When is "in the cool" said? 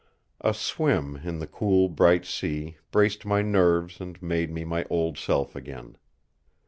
1.17-1.87